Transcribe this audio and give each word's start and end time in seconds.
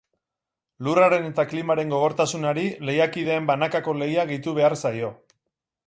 Lurraren 0.85 1.27
eta 1.27 1.45
klimaren 1.51 1.93
gogortasunari, 1.95 2.65
lehiakideen 2.91 3.51
banakako 3.53 3.97
lehia 4.01 4.29
gehitu 4.33 4.57
behar 4.61 4.79
zaio. 4.85 5.17